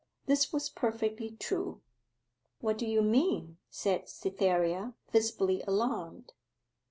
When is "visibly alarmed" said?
5.11-6.33